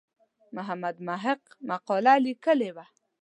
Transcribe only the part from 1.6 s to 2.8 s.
مقاله لیکلې